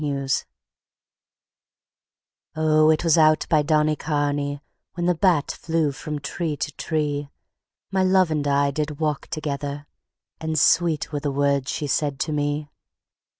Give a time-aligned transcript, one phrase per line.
[0.01, 0.45] XXXI
[2.55, 4.59] O, it was out by Donnycarney
[4.95, 7.29] When the bat flew from tree to tree
[7.91, 9.85] My love and I did walk together;
[10.39, 12.71] And sweet were the words she said to me.